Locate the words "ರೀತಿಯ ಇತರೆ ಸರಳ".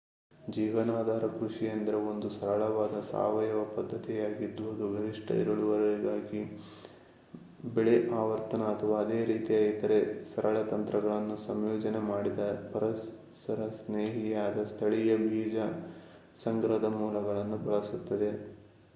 9.25-10.63